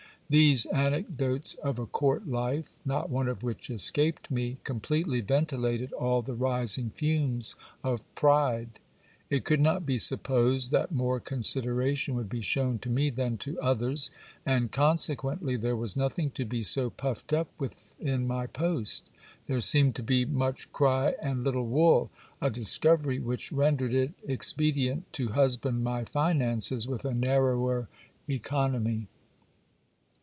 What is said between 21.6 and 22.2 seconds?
wool,